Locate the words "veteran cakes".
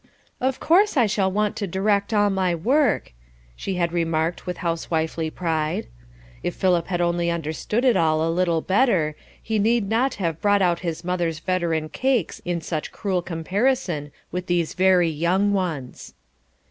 11.37-12.41